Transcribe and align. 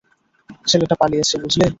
ছেলেটা 0.65 0.95
পালিয়েছে, 0.95 1.35
বুঝলে? 1.37 1.67